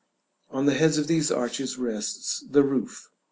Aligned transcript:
On 0.49 0.65
the 0.65 0.73
heads 0.73 0.97
of 0.97 1.05
these 1.05 1.29
arches 1.29 1.77
rests 1.77 2.39
the 2.49 2.63
roof. 2.63 3.07